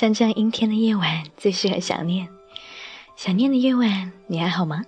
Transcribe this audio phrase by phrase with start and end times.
[0.00, 2.26] 像这样阴天的夜晚，最适合想念。
[3.16, 4.82] 想念的夜晚，你还好吗？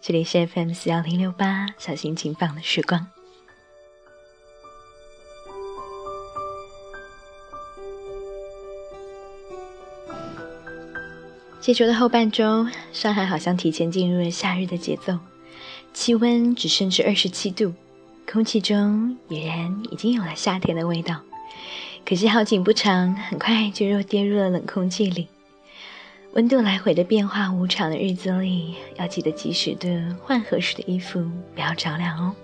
[0.00, 3.06] 这里是 FM 四幺零六八，小心情放的时光。
[11.60, 15.18] 这周的后半周，上海好像提前进入了夏日的节奏，
[15.92, 17.74] 气温只升至二十七度，
[18.26, 21.20] 空气中俨然已经有了夏天的味道。
[22.06, 25.26] 可是好景不长，很快就又跌入了冷空气里。
[26.34, 31.20] 温度来回的变化无常的日子里，要记得及时的换合适的衣服，
[31.54, 32.34] 不要着凉哦。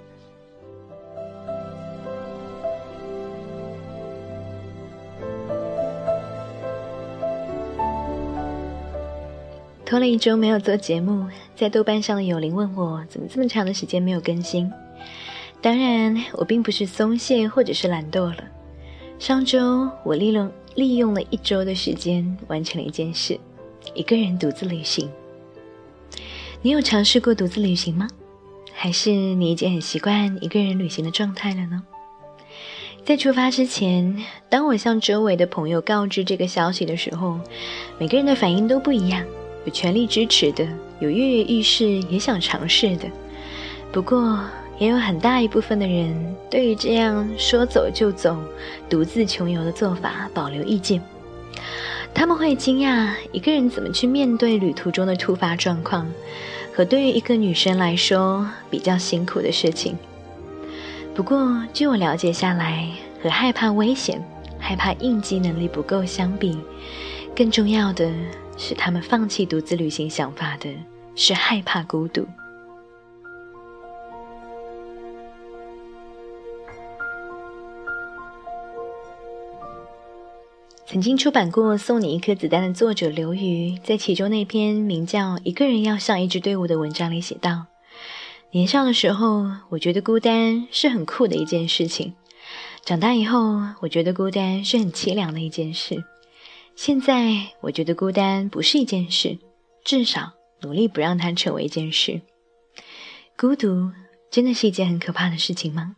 [9.84, 14.72] 拖了一周没有做节目，在豆瓣上的友邻问我怎么这么长的时间没有更新。
[15.60, 18.44] 当然，我并不是松懈或者是懒惰了。
[19.20, 23.38] 上周我利用利用了一周的时间完成了一件事，
[23.92, 25.10] 一个人独自旅行。
[26.62, 28.08] 你有尝试过独自旅行吗？
[28.72, 31.82] 还是你已经很习惯一个人旅行的状态了呢？
[33.04, 37.38] 在出发之前，当我向周围的朋友告知这个消息的时候，
[37.98, 39.22] 每个人的反应都不一样。
[39.66, 40.66] 有全力支持的，
[40.98, 43.06] 有跃跃欲试也想尝试的，
[43.92, 44.40] 不过
[44.80, 48.36] 也有很大一部分的人对于这样说走就走、
[48.88, 51.00] 独自穷游的做法保留意见。
[52.14, 56.10] 他们会惊讶一个人怎么去面对旅途中的突发状况，
[56.74, 59.96] 和对于一个女生来说比较辛苦的事情。
[61.14, 62.88] 不过，据我了解下来，
[63.22, 64.24] 和害怕危险、
[64.58, 66.58] 害怕应激能力不够相比，
[67.36, 68.10] 更重要的。
[68.56, 70.68] 是他们放弃独自旅行想法的
[71.14, 72.26] 是害怕孤独。
[80.90, 87.66] 曾经出版过《送你一颗子弹》的作者刘瑜，在其中那篇名叫《一个人要像一支队伍》的文章里写道
[88.50, 92.14] ：“年少的时候，我觉得孤单是很酷的一件事情；
[92.84, 96.02] 长大以后，我觉得孤单是很凄凉的一件事。”
[96.74, 99.38] 现在我觉得孤单不是一件事，
[99.84, 102.20] 至少努力不让它成为一件事。
[103.36, 103.92] 孤独
[104.28, 105.94] 真的是一件很可怕的事情吗？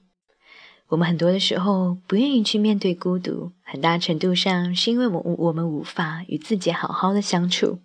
[0.93, 7.79] 我们很多的时候不愿意去面对孤独，很大程度上是因为我我们无法与自己好好的相处。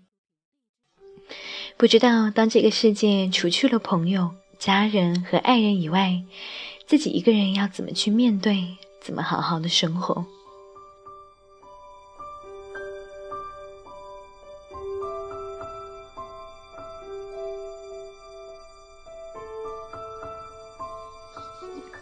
[1.78, 6.22] 不知道当这个世界除去了朋友、家人和爱人以外，
[6.85, 10.25] 自己一个人要怎么去面对，怎么好好的生活？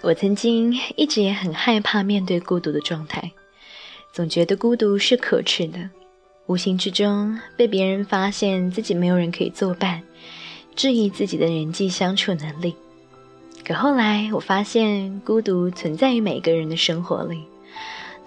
[0.05, 3.31] 我曾经一直也很害怕面对孤独的状态，
[4.13, 5.89] 总觉得孤独是可耻的，
[6.45, 10.03] 无形之中被别人发现自己没有人可以作伴，
[10.75, 12.75] 质疑自己的人际相处能力。
[13.65, 17.43] 可后来我发现，孤独存在于每个人的生活里，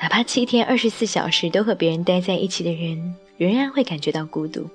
[0.01, 4.69] 哪怕七天二十四小时都和别人待在一起的人，仍然会感觉到孤独。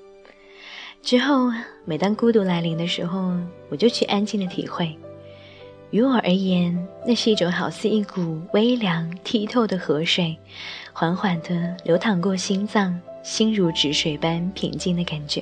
[1.02, 1.52] 之后，
[1.84, 3.34] 每当孤独来临的时候，
[3.68, 4.98] 我就去安静的体会。
[5.94, 10.36] 于我而言，那是一种好似一股微凉剔透的河水，
[10.92, 15.40] 缓缓地流淌过心脏，心如止水般平静的感觉。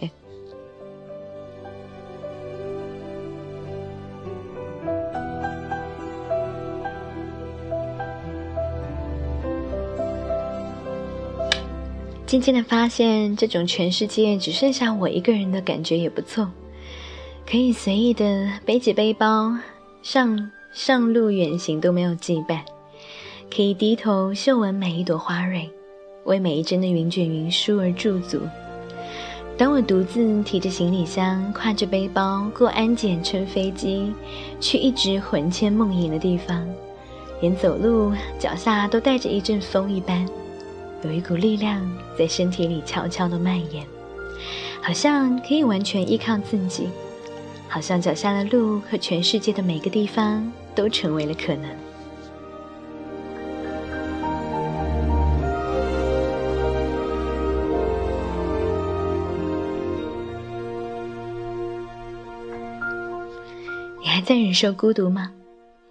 [12.26, 16.52] 渐渐的发现，这种全世界只剩下我一个人的感觉也不错，
[17.50, 19.54] 可以随意的背起背包。
[20.02, 22.62] 上上路远行都没有羁绊，
[23.56, 25.70] 可以低头嗅闻每一朵花蕊，
[26.24, 28.40] 为每一帧的云卷云舒而驻足。
[29.56, 34.12] 当我独自提着行李箱，挎着背包过安检、乘飞机，
[34.60, 36.68] 去一直魂牵梦萦的地方，
[37.40, 40.28] 连走路脚下都带着一阵风一般，
[41.04, 41.80] 有一股力量
[42.18, 43.86] 在身体里悄悄地蔓延，
[44.82, 46.90] 好像可以完全依靠自己。
[47.74, 51.70] 好像脚下的路和全世界的每个地方都成为了可能。
[64.02, 65.32] 你还在忍受孤独吗？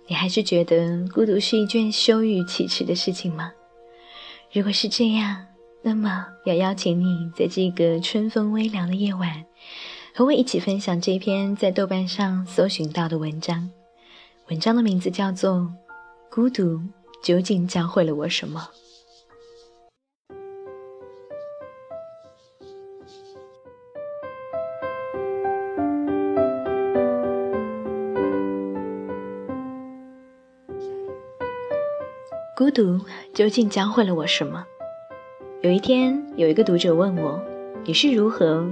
[0.07, 3.51] 你还是觉得孤独是一件羞于启齿的事情吗？
[4.53, 5.47] 如果是这样，
[5.81, 9.47] 那么要邀请你在这个春风微凉的夜晚。
[10.21, 13.71] 和我一起分享这篇在豆瓣上搜寻到的文章。
[14.51, 15.73] 文章的名字叫做
[16.31, 16.79] 孤独
[17.23, 18.69] 究竟教会了我什么。
[32.55, 33.01] 孤独
[33.33, 34.67] 究竟教会了我什么？
[35.63, 37.43] 有一天有一个读者问我
[37.87, 38.71] 你是如何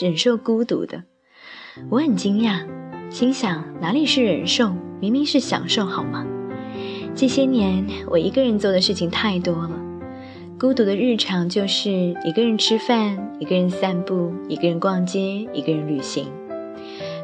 [0.00, 1.02] 忍受孤独的？”
[1.90, 2.66] 我很惊讶，
[3.10, 6.26] 心想：哪里是忍受，明明是享受，好吗？
[7.14, 9.70] 这些年，我一个人做的事情太多了。
[10.58, 16.26] 孤独的日常就是一个人吃饭，一个人散步，一个人逛街，一个人旅行。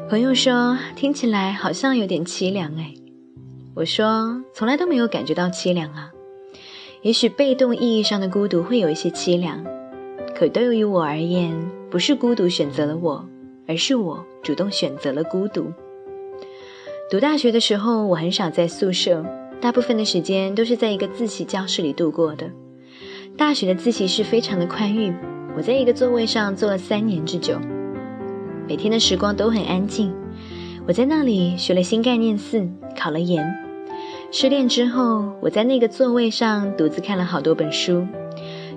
[0.09, 2.93] 朋友说：“听起来好像有点凄凉。”哎。
[3.75, 6.11] 我说，从来都没有感觉到凄凉啊。
[7.01, 9.63] 也许被动意义上的孤独会有一些凄凉，
[10.35, 11.55] 可对于我而言，
[11.91, 13.25] 不是孤独选择了我，
[13.67, 15.71] 而是我主动选择了孤独。
[17.09, 19.25] 读大学的时候，我很少在宿舍，
[19.59, 22.47] 大部分的时间都是在一个自习教室里度过的。
[23.35, 25.11] 大学的自习室非常的宽裕，
[25.57, 27.59] 我在一个座位上坐了三年之久，
[28.67, 30.13] 每天的时光都很安静。
[30.85, 33.43] 我在那里学了新概念四，考了研。
[34.31, 38.05] 失恋之后，我在那个座位上独自看了好多本书，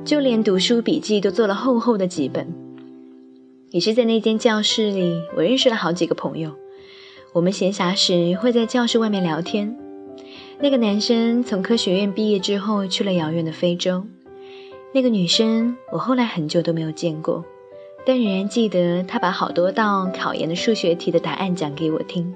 [0.03, 2.47] 就连读书笔记都做了厚厚的几本。
[3.73, 6.55] 也是在那间教室里，我认识了好几个朋友。
[7.33, 9.79] 我们闲暇时会在教室外面聊天。
[10.61, 14.05] 那个男生从科学院毕业之后去了遥远的非洲，
[14.93, 17.47] 那个女生我后来很久都没有见过，
[18.05, 22.35] 但仍然记得她把好多道考研的数学题的答案讲给我听。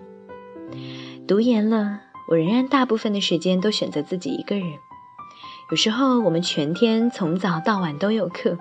[1.29, 2.00] 读研了。
[2.29, 4.67] 我仍然大部分的时间都选择自己一个人。
[5.71, 8.59] 有时候我们全天从早到晚都有课，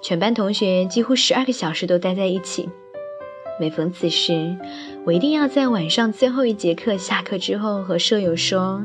[0.00, 2.68] 全班同学几乎十二个小时都待在一起。
[3.60, 4.56] 每逢此时，
[5.04, 8.84] 我一定要在晚上最后一节课下课之后和舍友说：“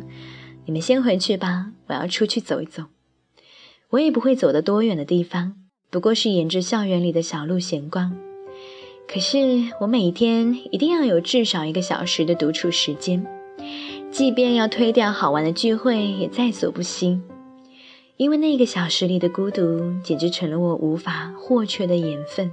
[0.65, 2.83] 你们先回去吧，我要出去走一走。”
[3.91, 5.53] 我也不会走得多远的地方，
[5.91, 8.17] 不过是沿着校园里的小路闲逛。
[9.07, 9.37] 可是
[9.81, 13.23] 我每天一定要有至少一个小时的独处时间。
[14.09, 17.19] 即便要推掉好玩的聚会，也在所不惜，
[18.17, 22.51] 因为那个小时里的孤独，简直成了我无法或缺的盐分。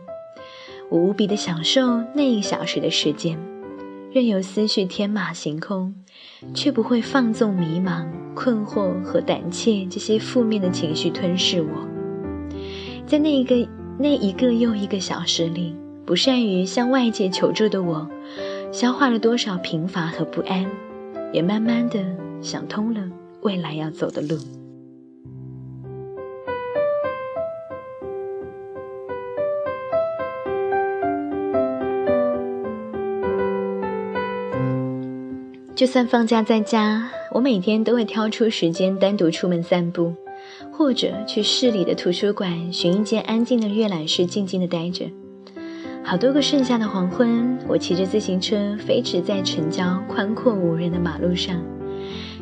[0.88, 3.38] 我无比的享受那一小时的时间，
[4.10, 5.94] 任由思绪天马行空，
[6.54, 11.86] 却不会放纵迷茫、困惑和胆怯这些负面的情绪吞噬我。
[13.06, 13.68] 在那一个
[13.98, 15.76] 那一个又一个小时里，
[16.06, 18.08] 不善于向外界求助的我，
[18.72, 20.66] 消化了多少贫乏和不安。
[21.32, 22.04] 也慢慢的
[22.42, 23.00] 想通了
[23.42, 24.36] 未来要走的路。
[35.80, 40.12] 就算放假在家，我每天都会挑出时间单独出门散步，
[40.70, 45.06] 或者去市里的图书馆寻一间安静的阅览室，静静的待着。
[46.04, 51.56] 好多个盛夏的黄昏，我骑着自行车飞驰在城郊宽阔无人的马路上，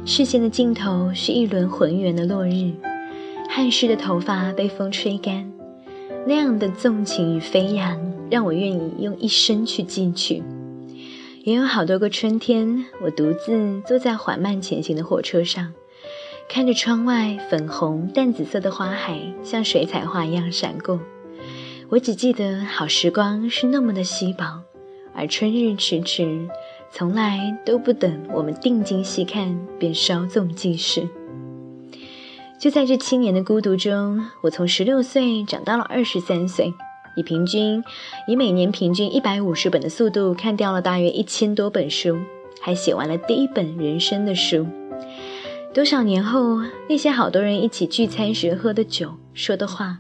[0.05, 2.73] 视线的尽头是一轮浑圆的落日，
[3.49, 5.49] 汗湿的头发被风吹干，
[6.27, 7.97] 那样的纵情与飞扬，
[8.29, 10.43] 让我愿意用一生去记取。
[11.49, 15.73] 也有好多个春天，我独自坐在缓慢前行的火车上，
[16.47, 21.01] 看着窗外粉红淡紫色的花海，像水彩画一样闪过。
[21.89, 24.63] 我只记得好时光是那么的稀薄，
[25.15, 26.47] 而春日迟迟，
[26.93, 31.09] 从来都不等我们定睛细看，便稍纵即逝。
[32.61, 36.75] 就在这七年的孤独中，我从十六岁长到了二十三岁，
[37.19, 37.83] 以平均
[38.29, 42.17] 以每年平均一百五十本的速度看掉了大约一千多本书，
[42.61, 44.65] 还写完了第一本人生的书。
[45.75, 49.99] 多少年后，那些好多人一起聚餐时喝的酒，说的话。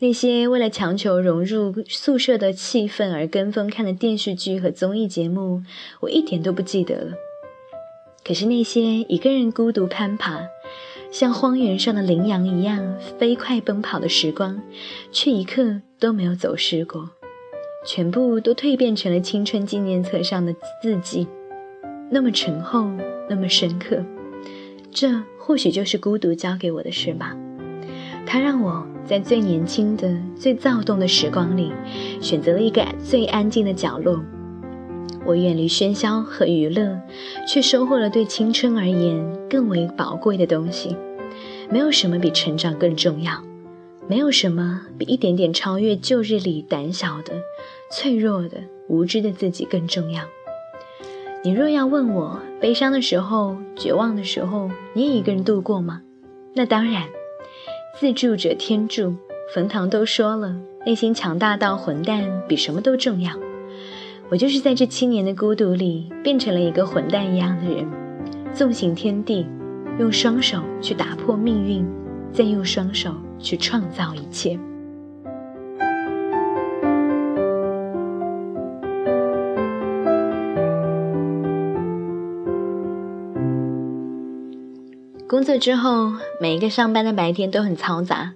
[0.00, 5.62] 那些为了强求融入宿舍的气氛而跟风看的电视剧和综艺节目，
[6.00, 7.12] 我一点都不记得了。
[8.22, 10.42] 可是那些一个人孤独攀爬，
[11.12, 14.58] 像荒原上的羚羊一样飞快奔跑的时光，
[15.12, 17.10] 却一刻都没有走失过，
[17.86, 21.28] 全部都蜕变成了青春纪念册上的字迹，
[22.10, 22.88] 那么醇厚，
[23.28, 24.02] 那么深刻。
[24.90, 27.36] 这或许就是孤独教给我的事吧。
[28.26, 28.84] 它让我。
[29.04, 31.72] 在最年轻的、最躁动的时光里，
[32.20, 34.22] 选择了一个最安静的角落。
[35.24, 37.00] 我远离喧嚣和娱乐，
[37.46, 40.96] 却收获了对青春而言更为宝贵的东西。
[41.70, 43.42] 没有什么比成长更重要，
[44.08, 47.32] 没有什么比一点点超越旧日里胆小的、
[47.90, 50.24] 脆弱的、无知的自己更重要。
[51.44, 56.02] 你若要问我，悲伤的时候、绝望的时候，你也一个人度过吗？
[56.54, 57.04] 那当然。
[58.00, 59.14] 自助者天助，
[59.54, 60.56] 冯唐都说了，
[60.86, 63.32] 内心强大到混蛋比什么都重要。
[64.32, 67.86] 我就是在这七年的孤独里，变成了一个混蛋一样的人，
[68.54, 69.46] 纵行天地，
[69.98, 71.86] 用双手去打破命运，
[72.32, 74.58] 再用双手去创造一切。
[85.28, 86.10] 工作之后，
[86.40, 88.32] 每一个上班的白天都很嘈杂，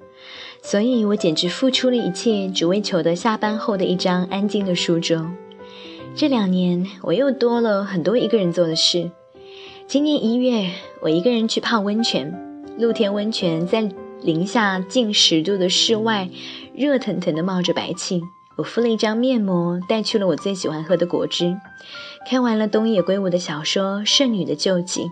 [0.62, 5.26] 所以我简直付出了一切，只为求得下班后的一张安静的书桌。
[6.16, 9.10] 这两年，我又多了很多一个人做的事。
[9.86, 10.70] 今年一月，
[11.02, 12.34] 我一个人去泡温泉，
[12.78, 13.86] 露天温泉在
[14.22, 16.30] 零下近十度的室外，
[16.74, 18.22] 热腾腾的冒着白气。
[18.56, 21.54] 我敷了一张面膜，带去了我最喜欢喝的果汁，
[22.26, 25.02] 看完了东野圭吾的小说《圣女的救济》。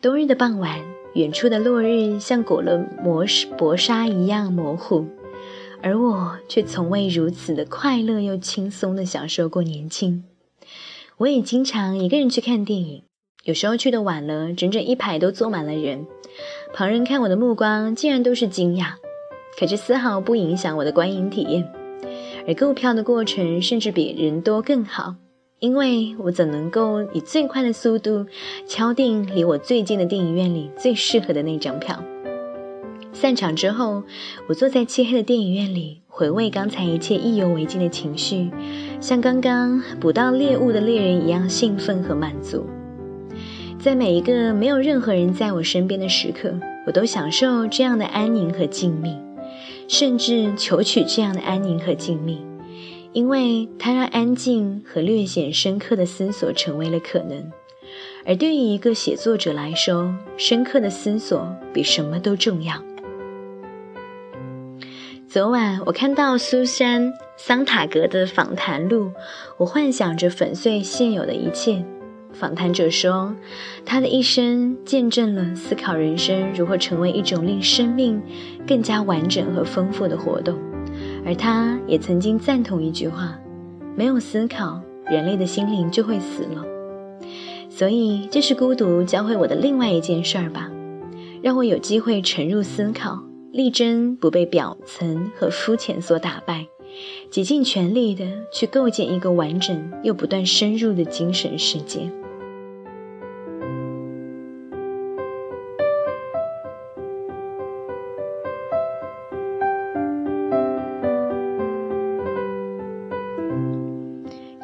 [0.00, 0.80] 冬日的傍晚，
[1.12, 3.26] 远处的落日像裹了磨
[3.58, 5.06] 薄纱一样模糊，
[5.82, 10.24] 而我却从未如此的快乐又轻松的享受过年轻。
[11.18, 13.02] 我也经常一个人去看电影，
[13.44, 16.06] 有时候去的晚了，整整一排都坐满了人，
[16.74, 18.94] 旁人看我的目光竟然都是惊讶，
[19.58, 21.72] 可这丝毫不影响我的观影体验，
[22.46, 25.16] 而购票的过程甚至比人多更好。
[25.58, 28.26] 因为我怎能够以最快的速度
[28.68, 32.04] 敲定离我最近的电影院里最适合的那张票？
[33.18, 34.02] 散场之后，
[34.46, 38.50] 我坐在漆黑的电影院里，回味刚才一切意犹未尽的情绪，
[39.00, 42.66] 像刚刚捕到猎物的猎人一样兴奋和满足。
[43.78, 46.52] 在每一个没有任何人在我身边的时刻，
[46.86, 49.16] 我都享受这样的安宁和静谧，
[49.88, 52.36] 甚至求取这样的安宁和静谧。
[53.14, 57.50] 因为它让安静和略显深刻的思索成为了可能，
[58.26, 62.74] 而对于一个写作者来说，深刻的思索比什么都重要。
[65.28, 69.10] 昨晚我看到苏珊·桑塔格的访谈录，
[69.58, 71.84] 我幻想着粉碎现有的一切。
[72.32, 73.34] 访谈者说，
[73.84, 78.22] 他的一生见证了思考人生如何成为一种令生命
[78.68, 80.56] 更加完整和丰富的活动。
[81.24, 83.36] 而他也曾经赞同一句话：
[83.96, 86.64] 没有思考，人类的心灵就会死了。
[87.68, 90.70] 所以，这是孤独教会我的另外一件事儿吧，
[91.42, 93.22] 让我有机会沉入思考，
[93.56, 96.66] 力争不被表层和肤浅所打败，
[97.30, 102.12] 竭尽全力的去构建一个完整又不断深入的精神世界。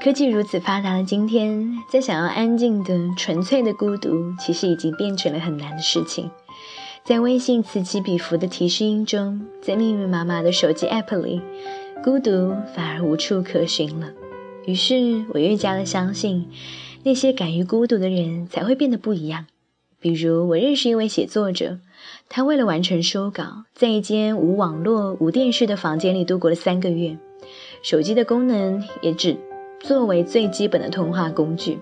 [0.03, 6.31] 科技如此发达的今天，在想要安静的、纯粹的孤独，其实已经变成了很难的事情。
[7.05, 11.43] 在微信此起彼伏的提示音中，在密密麻麻的手机 App 里，
[12.05, 14.13] 孤独反而无处可寻了。
[14.67, 16.49] 于是我越加的相信，
[17.03, 19.47] 那些敢于孤独的人才会变得不一样。
[19.99, 21.81] 比如，我认识一位写作者，
[22.29, 27.19] 他为了完成书稿，在一间无网络、无电视的房间里度过了三个月，
[27.83, 29.37] 手机的功能也只。
[29.81, 31.77] 作为最基本的通话工具，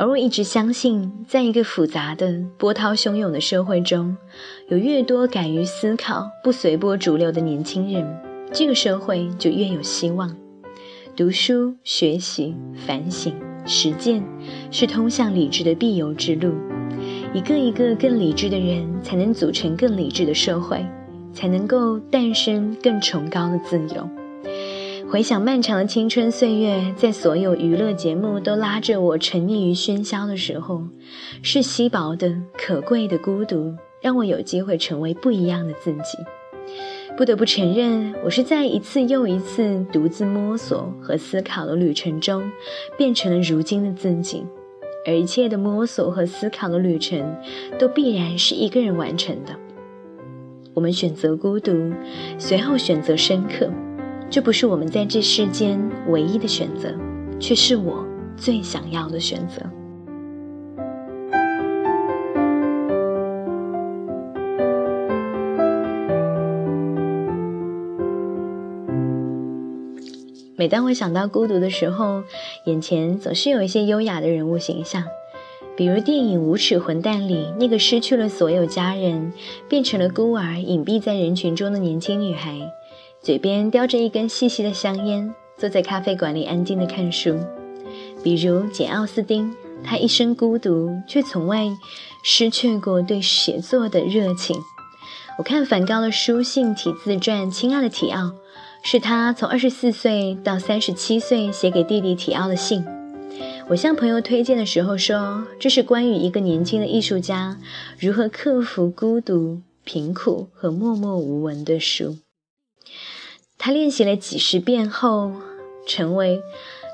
[0.00, 4.16] 而我一直相信，在一个复杂的、波涛汹涌的社会中，
[4.70, 8.18] 有越多敢于思考、不随波逐流的年轻人，
[8.50, 10.34] 这个社会就越有希望。
[11.14, 13.34] 读书、学习、反省、
[13.66, 14.24] 实践，
[14.70, 16.54] 是通向理智的必由之路。
[17.34, 20.82] 一个一个更理智的人，才能组成更理智的社会，
[21.34, 24.08] 才能够诞生更崇高的自由。
[25.10, 30.84] 回想漫长的青春岁月，在所有娱乐节目都拉着我沉溺于喧嚣的时候，
[31.42, 36.16] 是稀薄的、可贵的孤独，让我有机会成为不一样的自己。
[37.16, 42.48] 不得不承认，我是在一次又一次独自摸索和思考的旅程中，
[42.96, 44.46] 变成了如今的自己。
[45.04, 47.36] 而一切的摸索和思考的旅程，
[47.80, 49.56] 都必然是一个人完成的。
[50.72, 51.92] 我们选择孤独，
[52.38, 53.68] 随后选择深刻。
[54.30, 56.94] 这不是我们在这世间唯一的选择，
[57.40, 58.06] 却是我
[58.36, 59.60] 最想要的选择。
[70.54, 72.22] 每当我想到孤独的时候，
[72.66, 75.02] 眼前总是有一些优雅的人物形象，
[75.76, 79.32] 比如电影《无耻混蛋》里那个失去了所有家人，
[79.68, 82.60] 变成了孤儿，隐蔽在人群中的年轻女孩。
[83.22, 87.38] 嘴边叼着一根细细的香烟，坐在咖啡馆里安静的看书。
[88.22, 91.70] 比如简·奥斯汀，他一生孤独，却从未
[92.24, 94.56] 失去过对写作的热情。
[95.36, 98.22] 我看梵高的书信体自传《亲爱的提奥》，
[98.82, 102.82] 是他从二十四岁到三十七岁写给弟弟提奥的信。
[103.68, 107.58] 我向朋友推荐的时候说，这是关于一个年轻的艺术家
[107.98, 112.16] 如何克服孤独、贫苦和默默无闻的书。
[113.62, 115.32] 他练习了几十遍后，
[115.86, 116.40] 成为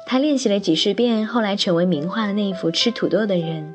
[0.04, 3.72] 他练习了几十遍，后来成为名画的那一幅吃土豆的人。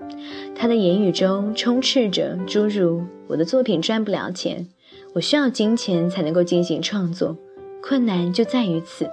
[0.53, 4.67] 他的言语中充斥着诸如“我的作品赚不了钱，
[5.13, 7.37] 我需要金钱才能够进行创作，
[7.81, 9.07] 困难就在于此。”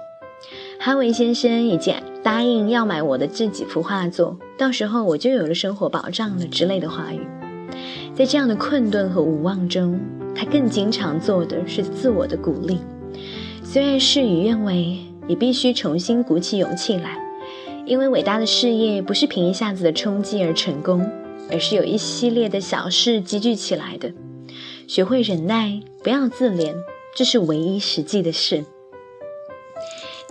[0.77, 7.25] 哈维先生已经答应要买我的这几幅画作，到时候我就有了生活保障了之类的话语。
[8.13, 9.97] 在这样的困顿和无望中，
[10.35, 12.81] 他更经常做的是自我的鼓励。
[13.71, 14.97] 虽然事与愿违，
[15.27, 17.19] 也必须重新鼓起勇气来，
[17.85, 21.07] 因为伟大的事业不是凭一下子的冲击而成功，
[21.51, 24.11] 而是有一系列的小事积聚起来的。
[24.87, 26.73] 学会忍耐，不要自怜，
[27.15, 28.65] 这是唯一实际的事。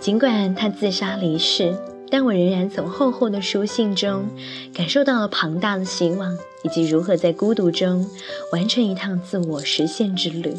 [0.01, 1.73] 尽管他自杀离世，
[2.09, 4.27] 但我仍然从厚厚的书信中
[4.73, 8.05] 感受到了庞大的希望，以及如何在孤独中
[8.51, 10.53] 完成一趟自我实现之旅。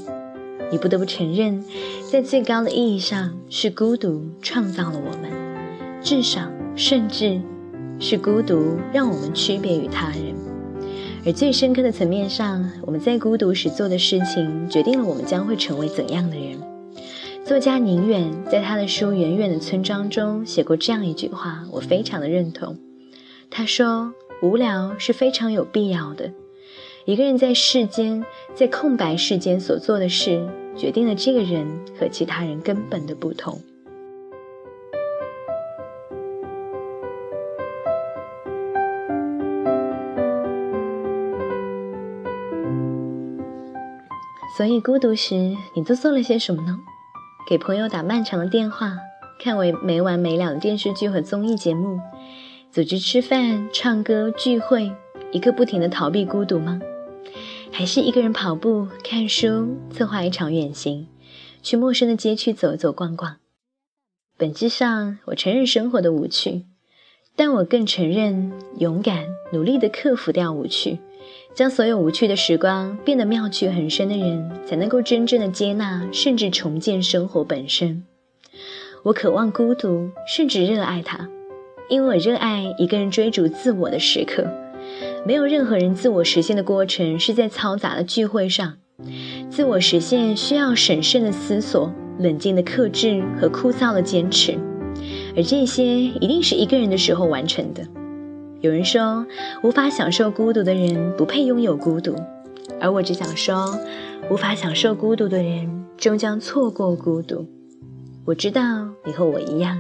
[0.71, 1.65] 你不得不承认，
[2.11, 5.31] 在最高的意义上，是孤独创造了我们，
[6.03, 7.41] 至少甚至
[7.99, 10.35] 是孤独让我们区别于他人。
[11.27, 16.59] 而最深刻的层面上，我们在孤独时做的事情，决定了我们将会成为怎样的人。
[17.45, 22.79] 作家宁远在他的书《远远的村庄》中写过这样一句话，我非常的认同。
[23.51, 26.33] 他说：“无聊是非常有必要的。
[27.07, 28.25] 一个人在世间，
[28.55, 30.49] 在空白世间所做的事，
[30.81, 31.67] 决定了这个人
[31.99, 33.61] 和其他人根本的不同。”
[44.57, 45.35] 所以，孤独时
[45.75, 46.79] 你都做了些什么呢？
[47.47, 48.93] 给朋友打漫长的电话，
[49.43, 51.99] 看为没完没了的电视剧和综艺节目，
[52.71, 54.93] 组织吃饭、唱歌、聚会，
[55.31, 56.81] 一个不停的逃避孤独吗？
[57.73, 61.07] 还是一个人跑步、看书，策划一场远行，
[61.63, 63.37] 去陌生的街区走走逛逛？
[64.37, 66.67] 本质上，我承认生活的无趣，
[67.37, 70.99] 但我更承认勇敢、努力的克服掉无趣。
[71.55, 78.05] 将所有无趣的时光变得妙趣横生的人，才能够真正的接纳，甚至重建生活本身。
[79.05, 81.29] 我渴望孤独，甚至热爱它，
[81.89, 84.47] 因为我热爱一个人追逐自我的时刻。
[85.27, 88.75] 没有任何人自我实现的过程是在嘈杂的聚会上。
[89.51, 94.59] 自我实现需要审慎的思索、冷静的克制和枯燥的坚持，
[95.37, 97.83] 而这些一定是一个人的时候完成的。
[98.61, 99.27] 有人说，
[99.63, 102.15] 无法享受孤独的人不配拥有孤独，
[102.81, 103.79] 而我只想说，
[104.31, 107.47] 无法享受孤独的人终将错过孤独。
[108.27, 109.79] 我知道你和我一样，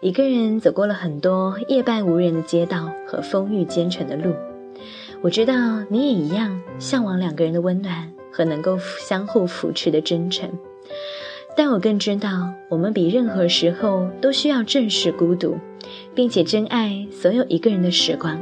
[0.00, 4.34] 一个人走过了很多夜半无人的街道和风雨兼程的路。
[5.20, 5.54] 我知道
[5.88, 10.50] 你也一样，向往两个人的温暖和能够相互扶持的真诚。
[11.56, 12.28] 但我更知道，
[12.68, 15.56] 我们比任何时候都需要正视孤独。
[16.14, 18.38] 并且珍爱所有一个人的时光，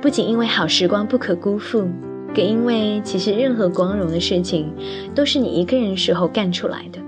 [0.00, 1.88] 不仅因为好时光不可辜负，
[2.32, 4.72] 更因为其实任何光荣的事情
[5.14, 7.00] 都是你一个人时候干出来的。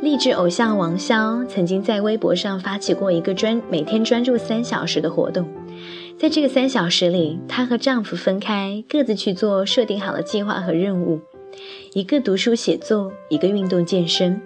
[0.00, 5.46] 励志偶像王骁曾经在微博上发起过一个专每天专注三小时的活动，
[6.18, 11.20] 在这个三小时里，她和丈夫分开，各自去做设定好的计划和任务，
[11.92, 14.40] 一个读书写作，一个运动健身。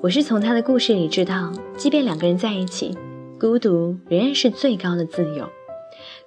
[0.00, 2.98] 我是从她的故事里知道，即便两个人在一起，
[3.38, 5.48] 孤独仍然是最高的自由。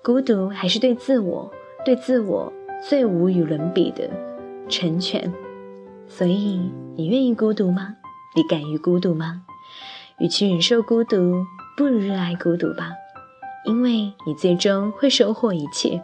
[0.02, 1.52] 孤独还是对自我、
[1.84, 2.52] 对自我
[2.88, 4.10] 最无与伦比的
[4.70, 5.34] 成全。
[6.08, 6.62] 所以，
[6.96, 7.96] 你愿意孤独吗？
[8.38, 9.42] 你敢于孤独吗？
[10.20, 11.44] 与其忍受孤独，
[11.76, 12.94] 不如热爱孤独吧，
[13.66, 16.02] 因为你最终会收获一切，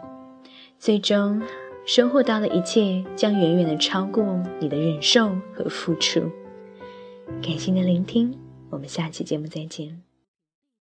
[0.78, 1.42] 最终
[1.84, 4.24] 收获到的一切将远远的超过
[4.60, 6.20] 你的忍受和付出。
[7.42, 8.38] 感谢您的聆听，
[8.70, 10.07] 我们下期节目再见。